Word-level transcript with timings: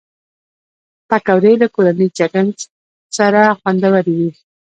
پکورې 1.09 1.53
له 1.61 1.67
کورني 1.75 2.07
چټن 2.17 2.47
سره 3.17 3.41
خوندورې 3.59 4.13
وي 4.17 4.29